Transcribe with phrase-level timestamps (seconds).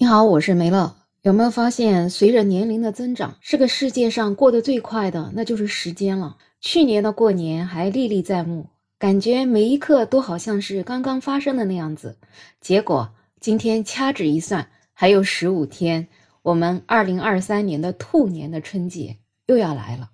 [0.00, 0.94] 你好，我是梅乐。
[1.22, 6.36] 有没有发现，随着年龄的增长，这个世界上过得最快的那就是时间了。
[6.60, 12.16] 去年的过年还历历在目，感觉每一刻都好像是刚刚发生的那样子。
[12.60, 16.06] 结果今天掐指一算，还有十五天，
[16.42, 20.10] 我们二零二三年的兔年的春节又要来了。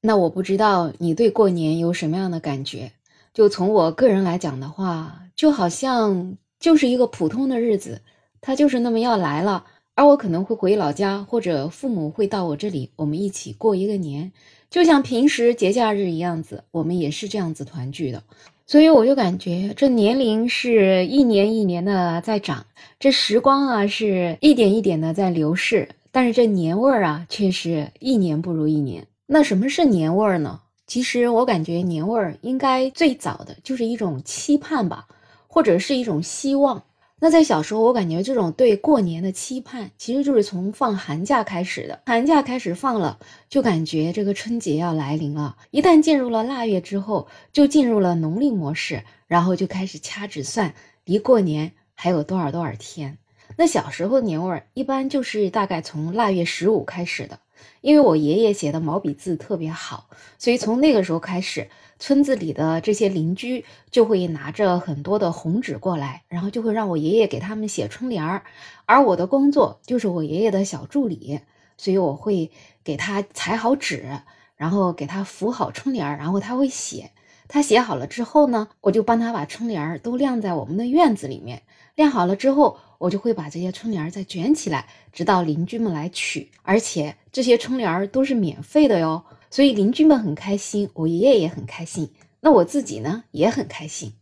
[0.00, 2.92] 那我不知道你对过年有什么样的感觉？
[3.34, 8.00] 就从我个人来讲的话，就好像就是一个普通的日子。
[8.40, 9.64] 他就是那么要来了，
[9.94, 14.32] 而我可能会回老家，或者父母会到我这里，我们一起过一个年，
[14.70, 18.22] 就像平时节假日一样子，我们也是这样子团聚的。
[18.66, 22.66] 所以我就感觉这年龄是一年一年的在长，
[23.00, 29.06] 这时光啊是一点一点的在流逝，但是这年味儿啊却是一年不如一年。
[29.26, 30.60] 那什么是年味儿呢？
[30.86, 35.06] 其实我感觉年味儿应该最早的就是一种期盼吧，
[35.46, 36.82] 或者是一种希望。
[37.20, 42.00] 那在小时候，我感觉这种对过年的期盼，其实就是从放寒假开始的。
[42.06, 45.56] 寒假开始放了，就感觉这个春节要来临了。
[45.72, 53.18] 一旦进入了腊月之后，就进入了农历模式，然后就开始掐指算，离过年还有多少多少天。
[53.60, 57.40] 那小时候的年味儿，一般就是大概从腊月十五开始的。
[57.80, 68.44] 因为我爷爷写的毛笔字特别好，所以从那个时候开始，村子里的这些邻居就会拿着很多的红纸过来，然后就会让我爷爷给他们写春联儿。
[68.86, 71.40] 而我的工作就是我爷爷的小助理，
[71.76, 72.52] 所以我会
[72.84, 74.20] 给他裁好纸，
[74.54, 77.10] 然后给他扶好春联儿，然后他会写。
[77.48, 81.62] 他写好了之后呢，我就帮他把春联儿都晾在我们的院子里面。
[81.96, 86.50] 晾好了之后，我就会把这些春联儿再卷起来，直到邻居们来取。
[86.62, 92.10] 而且这些春联儿都是免费的哟，所以邻居们很开心，我爷爷也很开心，
[92.40, 94.12] 那我自己呢也很开心。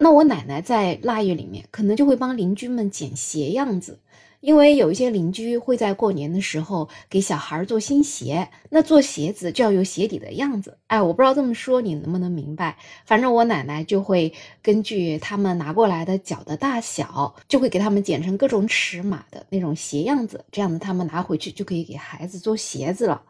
[0.00, 4.00] 那我奶奶在腊月里面，可能就会帮邻居们剪鞋样子。
[4.44, 10.76] 因为有一些邻居会在过年的时候给小孩做新鞋，那做鞋子就要有鞋底的样子。
[10.86, 12.76] 哎，我不知道这么说你能不能明白？
[13.06, 23.22] 反正我奶奶就会根据他们拿过来的脚的大小，就会给他们剪成各种尺码的那种鞋样子，这样子他们拿回去就可以给孩子做鞋子了。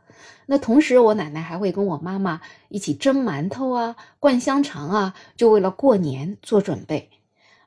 [0.46, 7.08] 那同时，我奶奶还会跟我妈妈一起蒸馒头啊、灌香肠啊，就为了过年做准备。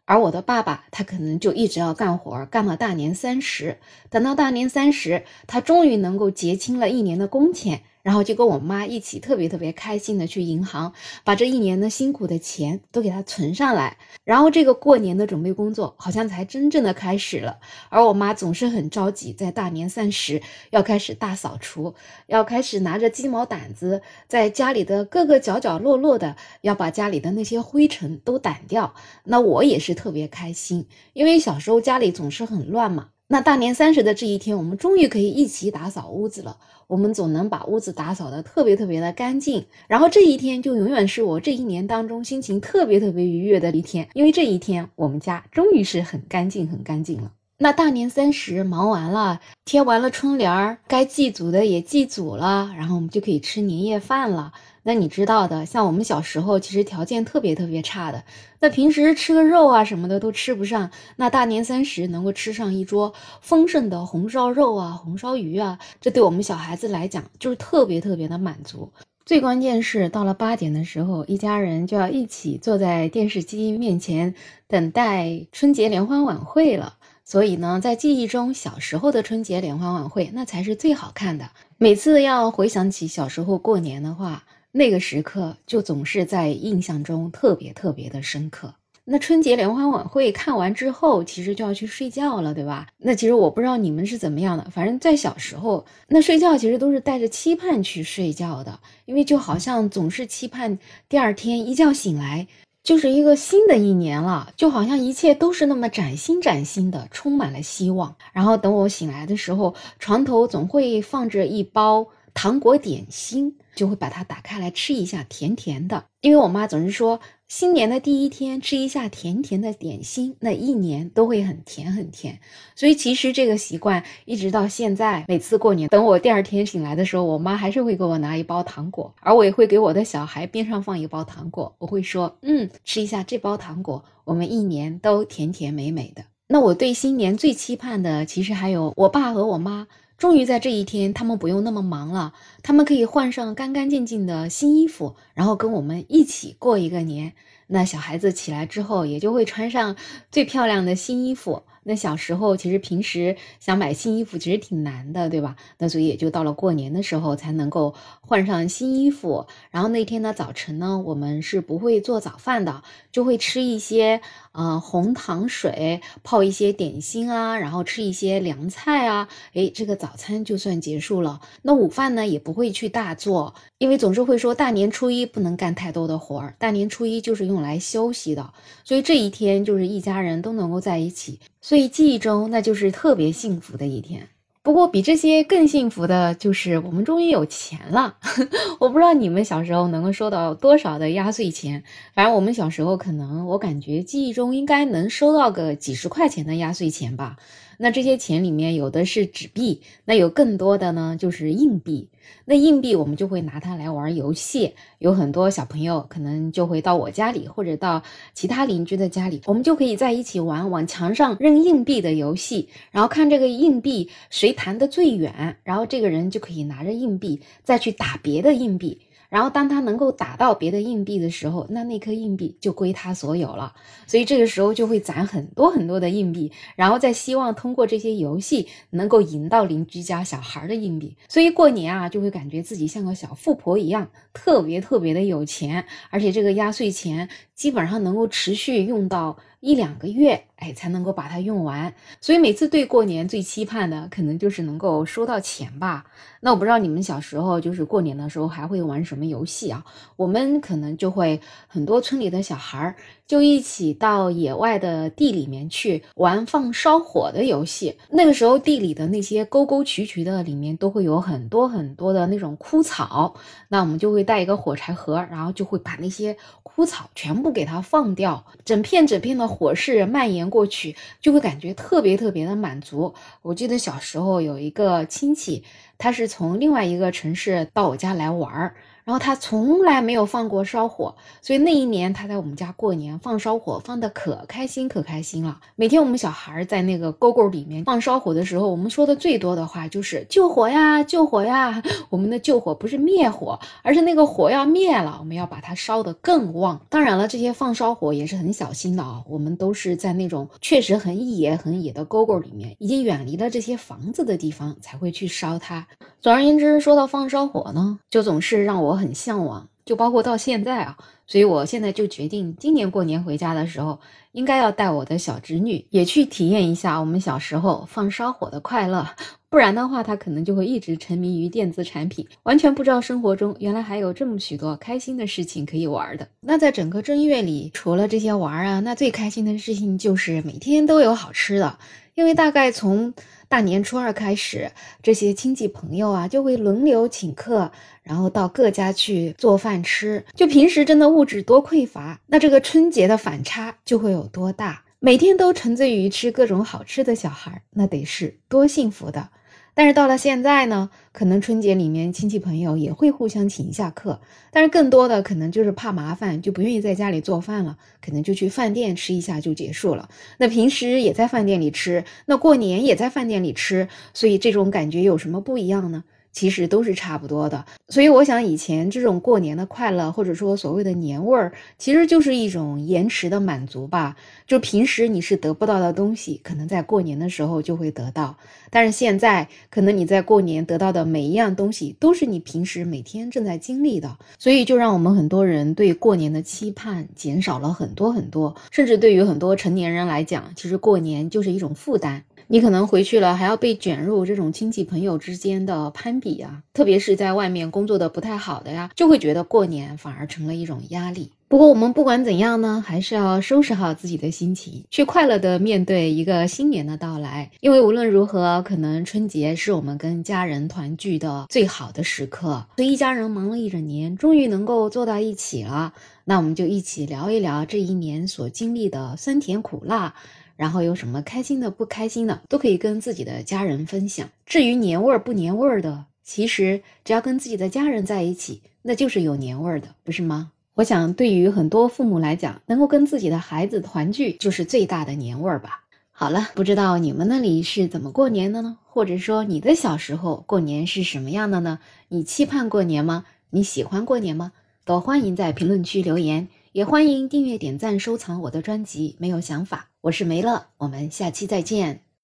[0.08, 3.78] 而我的爸爸，他可能就一直要干活，干到大年三十。
[4.10, 7.82] 等到大年三十，他终于能够结清了一年的工钱。
[8.08, 10.94] 然后就跟我妈一起特别特别开心的去银行，
[11.26, 13.98] 把这一年的辛苦的钱都给他存上来。
[14.24, 17.60] 然后这个过年的准备工作好像才真正的开始了。
[17.90, 21.96] 而我妈总是很着急，在大年三十要开始大扫除，
[22.28, 28.96] 要开始拿着鸡毛掸子，在家里的各个角角落落的要把家里的那些灰尘都掸掉。
[29.26, 33.10] 那我也是特别开心，因为小时候家里总是很乱嘛。
[33.30, 36.58] 那大年三十的这一天，我们终于可以一起打扫屋子了。
[36.88, 47.34] 我们总能把屋子打扫的特别特别的干净，然后这一天就永远是我这一年当中心情特别特别愉悦的一天，因为这一天我们家终于是很干净很干净了。
[47.60, 54.54] 那大年三十忙完了，贴完了春联儿，该祭祖的也祭祖了，然后我们就可以吃年夜饭了。
[54.88, 58.24] 那你知道的，像我们小时候其实条件特别特别差的，
[58.62, 68.94] 那平时吃个肉啊什么的都吃不上，那大年三十能够吃上一桌丰盛的红烧肉啊、红烧鱼啊，这对我们小孩子来讲就是特别特别的满足。
[69.26, 74.36] 最关键是到了八点的时候，一家人就要一起坐在电视机面前
[74.70, 76.94] 等待春节联欢晚会了。
[77.26, 81.50] 所以呢，在记忆中，小时候的春节联欢晚会那才是最好看的。
[81.78, 88.74] 每次要回想起小时候过年的话，那个时刻就总是在印象中特别特别的深刻。
[89.06, 92.88] 那春节联欢晚会看完之后，其实就要去睡觉了，对吧？
[92.98, 100.78] 那其实我不知道你们是怎么样的，反正在小时候，那睡觉其实都是带着期盼去睡觉的，因为就好像总是期盼
[101.08, 102.48] 第二天一觉醒来。
[102.84, 108.16] 就是一个新的一年了，就好像一切都是那么崭新崭新的，充满了希望。
[108.32, 112.08] 然后等我醒来的时候，床头总会放着一包
[112.38, 113.58] 糖果点心。
[113.78, 116.06] 就会把它打开来吃一下，甜甜的。
[116.22, 122.40] 因为我妈总是说，新年的第一天吃一下甜甜的点心，那一年都会很甜很甜。
[122.76, 131.76] 所以其实这个习惯一直到现在，每次过年，等我第二天醒来的时候，我妈还是会给我拿一包糖果，而我也会给我的小孩边上放一包糖果。
[131.78, 136.24] 我会说，嗯，吃一下这包糖果，我们一年都甜甜美美的。
[136.48, 139.86] 那我对新年最期盼的，其实还有我爸和我妈。
[140.18, 142.34] 终于在这一天，他们不用那么忙了，
[142.64, 147.34] 他们可以换上干干净净的新衣服，然后跟我们一起过一个年。
[147.68, 149.96] 那小孩子起来之后，也就会穿上
[150.32, 151.64] 最漂亮的新衣服。
[151.88, 155.56] 那小时候其实平时想买新衣服其实挺难的，对吧？
[155.78, 159.48] 那所以也就到了过年的时候才能够换上新衣服。
[159.72, 164.20] 然后那天的早晨呢，我们是不会做早饭的，就会吃一些
[164.52, 169.30] 呃红糖水，泡一些点心啊，然后吃一些凉菜啊。
[169.54, 171.40] 诶，这个早餐就算结束了。
[171.62, 178.54] 那午饭呢也不会去大做，因为总是会说大年初一不能干太多的活儿，大年初一就是用来休息的。
[178.84, 181.40] 所以这一天就是一家人都能够在一起。
[181.62, 184.28] 所以记忆中那就是特别幸福的一天。
[184.64, 188.18] 不过比这些更幸福的就是我们终于有钱了。
[188.80, 191.84] 我不知道你们小时候能够收到多少的压岁钱，
[192.14, 197.38] 反正我们小时候可能我感觉记忆中应该能收到个几十块钱的压岁钱吧。
[197.78, 202.10] 那这些钱里面有的是纸币，那有更多的呢就是硬币。
[202.44, 208.04] 那硬币我们就会拿它来玩游戏，有很多小朋友可能就会到我家里或者到
[208.34, 219.00] 其他邻居的家里，我们就可以在一起玩往墙上扔硬币的游戏，然后看这个硬币谁弹得最远，然后这个人就可以拿着硬币再去打别的硬币。
[219.30, 223.74] 然后，当他能够打到别的硬币的时候，那那颗硬币就归他所有了。
[224.06, 231.16] 所以这个时候就会攒很多很多的硬币，然后再希望通过这些游戏能够赢到邻居家小孩的硬币。
[231.28, 239.38] 所以过年啊，就会感觉自己像个小富婆一样，特别特别的有钱，而且这个压岁钱基本上能够持续用到。
[239.60, 241.94] 一两个月，哎，才能够把它用完。
[242.22, 246.06] 所以每次对过年最期盼的，可能就是能够收到钱吧。
[246.40, 249.84] 那我不知道你们小时候就是过年的时候还会玩什么游戏啊？
[250.16, 252.96] 我们可能就会很多村里的小孩儿
[253.26, 257.98] 就一起到野外的地里面去玩放烧火的游戏。
[258.12, 263.34] 那个时候地里的那些沟沟渠渠的里面都会有很多很多的那种枯草，
[263.70, 269.48] 那我们就会带一个火柴盒，然后就会把那些枯草全部给它放掉，整片整片的。
[269.48, 273.14] 火势蔓延过去，就会感觉特别特别的满足。
[273.42, 275.64] 我记得小时候有一个亲戚，
[275.98, 278.74] 他是从另外一个城市到我家来玩。
[279.08, 285.58] 然后他从来没有放过烧火，所以那一年他在我们家过年放烧火，放的可开心可开心了。
[285.78, 291.82] 每天我们小孩在那个沟沟里面放烧火的时候，我们说的最多的话就是救火呀，救火呀！
[292.12, 296.78] 我们的救火不是灭火，而是那个火要灭了，我们要把它烧得更旺。
[296.90, 305.88] 当然了，这些放烧火也是很小心的啊，我们都是在那种确实很野很野的沟沟里面，已经远离了这些房子的地方才会去烧它。
[306.20, 310.98] 总而言之，说到放烧火呢，就总是让我很向往，就包括到现在啊。
[311.30, 314.00] 所以我现在就决定，今年过年回家的时候，
[314.32, 319.06] 应该要带我的小侄女也去体验一下我们小时候放烧火的快乐。
[319.50, 326.26] 不然的话，她可能就会一直沉迷于电子产品，完全不知道生活中原来还有这么许多开心的事情可以玩的。
[326.40, 331.78] 那在整个正月里，除了这些玩啊，那最开心的事情就是每天都有好吃的，
[332.18, 333.14] 因为大概从。
[333.50, 334.70] 大年初二开始，
[335.02, 337.72] 这些亲戚朋友啊就会轮流请客，
[338.04, 340.26] 然后到各家去做饭吃。
[340.36, 344.84] 就平时真的物质多匮乏，那这个春节的反差就会有多大？
[345.00, 349.30] 每天都沉醉于吃各种好吃的小孩，那得是多幸福的。
[349.78, 360.10] 但是到了现在呢，可能春节里面亲戚朋友也会互相请一下客，但是更多的可能就是怕麻烦，就不愿意在家里做饭了，可能就去饭店吃一下就结束了。
[360.40, 366.04] 那平时也在饭店里吃，那过年也在饭店里吃，所以这种感觉有什么不一样呢？
[366.38, 374.16] 其实都是差不多的，所以我想以前这种过年的快乐，或者说所谓的年味儿，其实就是一种延迟的满足吧。
[374.46, 378.38] 就平时你是得不到的东西，可能在过年的时候就会得到。
[378.70, 384.16] 但是现在，可能你在过年得到的每一样东西，都是你平时每天正在经历的。
[384.38, 392.24] 所以就让我们很多人对过年的期盼减少了很多很多，甚至对于很多成年人来讲，其实过年就是一种负担。
[392.50, 401.32] 你可能回去了，还要被卷入这种亲戚朋友之间的攀比啊，特别是在外面工作的不太好的呀，就会觉得过年反而成了一种压力。
[401.50, 407.50] 不过我们不管怎样呢，还是要收拾好自己的心情，去快乐的面对一个新年的到来。
[407.62, 412.66] 因为无论如何，可能春节是我们跟家人团聚的最好的时刻。
[412.76, 415.94] 所以一家人忙了一整年，终于能够坐到一起了，
[416.26, 420.14] 那我们就一起聊一聊这一年所经历的酸甜苦辣。
[420.58, 424.28] 然后有什么开心的、不开心的，都可以跟自己的家人分享。
[424.46, 430.52] 至于年味儿不年味儿的，其实只要跟自己的家人在一起，那就是有年味儿的，不是吗？
[430.74, 435.84] 我想，对于很多父母来讲，能够跟自己的孩子团聚，就是最大的年味儿吧。
[436.12, 438.78] 好了，不知道你们那里是怎么过年的呢？
[438.86, 441.80] 或者说，你的小时候过年是什么样的呢？
[442.10, 443.26] 你期盼过年吗？
[443.52, 444.52] 你喜欢过年吗？
[444.86, 446.48] 都欢迎在评论区留言。
[446.74, 449.16] 也欢迎订阅、点赞、收藏我的专辑。
[449.18, 452.07] 没有想法，我是梅乐，我们下期再见。